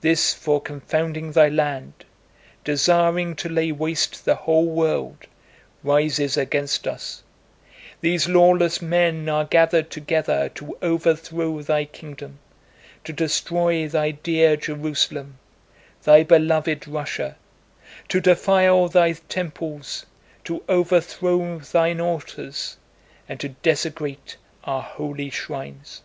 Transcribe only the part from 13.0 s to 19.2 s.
to destroy Thy dear Jerusalem, Thy beloved Russia; to defile Thy